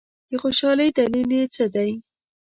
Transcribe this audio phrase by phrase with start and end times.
[0.29, 1.91] د خوشالۍ دلیل دي څه دی؟